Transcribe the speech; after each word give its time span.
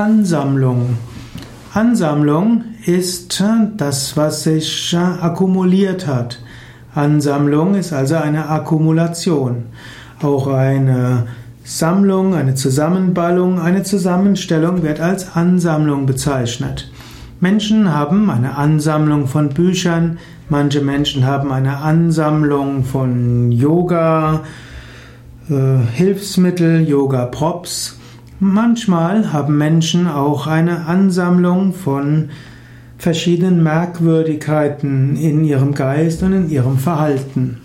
Ansammlung. 0.00 0.96
Ansammlung 1.74 2.64
ist 2.86 3.44
das, 3.76 4.16
was 4.16 4.44
sich 4.44 4.96
akkumuliert 4.96 6.06
hat. 6.06 6.40
Ansammlung 6.94 7.74
ist 7.74 7.92
also 7.92 8.14
eine 8.14 8.48
Akkumulation. 8.48 9.64
Auch 10.22 10.46
eine 10.46 11.26
Sammlung, 11.64 12.34
eine 12.34 12.54
Zusammenballung, 12.54 13.60
eine 13.60 13.82
Zusammenstellung 13.82 14.82
wird 14.82 15.00
als 15.00 15.36
Ansammlung 15.36 16.06
bezeichnet. 16.06 16.90
Menschen 17.38 17.92
haben 17.92 18.30
eine 18.30 18.56
Ansammlung 18.56 19.26
von 19.26 19.50
Büchern, 19.50 20.18
manche 20.48 20.80
Menschen 20.80 21.26
haben 21.26 21.52
eine 21.52 21.76
Ansammlung 21.76 22.84
von 22.84 23.52
Yoga, 23.52 24.44
äh, 25.50 25.76
Hilfsmittel, 25.92 26.88
Yoga 26.88 27.26
Props. 27.26 27.99
Manchmal 28.42 29.34
haben 29.34 29.58
Menschen 29.58 30.08
auch 30.08 30.46
eine 30.46 30.86
Ansammlung 30.86 31.74
von 31.74 32.30
verschiedenen 32.96 33.62
Merkwürdigkeiten 33.62 35.14
in 35.16 35.44
ihrem 35.44 35.74
Geist 35.74 36.22
und 36.22 36.32
in 36.32 36.48
ihrem 36.48 36.78
Verhalten. 36.78 37.60